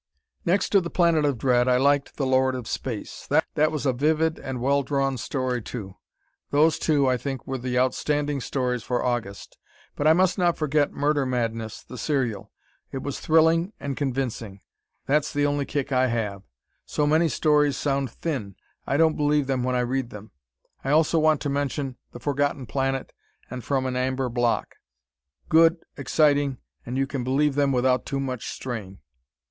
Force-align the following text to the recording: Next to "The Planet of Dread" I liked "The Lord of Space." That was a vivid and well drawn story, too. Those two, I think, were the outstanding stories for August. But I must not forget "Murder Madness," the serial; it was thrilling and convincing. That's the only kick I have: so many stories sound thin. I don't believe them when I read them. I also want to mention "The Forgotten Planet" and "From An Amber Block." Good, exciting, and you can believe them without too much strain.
Next 0.45 0.69
to 0.69 0.81
"The 0.81 0.89
Planet 0.89 1.25
of 1.25 1.37
Dread" 1.37 1.67
I 1.67 1.77
liked 1.77 2.15
"The 2.17 2.25
Lord 2.25 2.55
of 2.55 2.67
Space." 2.67 3.27
That 3.53 3.71
was 3.71 3.85
a 3.85 3.93
vivid 3.93 4.39
and 4.39 4.59
well 4.59 4.81
drawn 4.81 5.15
story, 5.15 5.61
too. 5.61 5.95
Those 6.49 6.79
two, 6.79 7.07
I 7.07 7.17
think, 7.17 7.45
were 7.45 7.59
the 7.59 7.77
outstanding 7.77 8.41
stories 8.41 8.81
for 8.81 9.05
August. 9.05 9.59
But 9.95 10.07
I 10.07 10.13
must 10.13 10.39
not 10.39 10.57
forget 10.57 10.91
"Murder 10.91 11.23
Madness," 11.27 11.83
the 11.83 11.99
serial; 11.99 12.51
it 12.91 13.03
was 13.03 13.19
thrilling 13.19 13.73
and 13.79 13.95
convincing. 13.95 14.61
That's 15.05 15.31
the 15.31 15.45
only 15.45 15.65
kick 15.65 15.91
I 15.91 16.07
have: 16.07 16.41
so 16.83 17.05
many 17.05 17.29
stories 17.29 17.77
sound 17.77 18.09
thin. 18.09 18.55
I 18.87 18.97
don't 18.97 19.15
believe 19.15 19.45
them 19.45 19.61
when 19.63 19.75
I 19.75 19.81
read 19.81 20.09
them. 20.09 20.31
I 20.83 20.89
also 20.89 21.19
want 21.19 21.41
to 21.41 21.49
mention 21.49 21.95
"The 22.11 22.19
Forgotten 22.19 22.65
Planet" 22.65 23.13
and 23.51 23.63
"From 23.63 23.85
An 23.85 23.95
Amber 23.95 24.29
Block." 24.29 24.77
Good, 25.47 25.77
exciting, 25.95 26.57
and 26.87 26.97
you 26.97 27.05
can 27.05 27.23
believe 27.23 27.53
them 27.53 27.71
without 27.71 28.07
too 28.07 28.19
much 28.19 28.47
strain. 28.49 28.97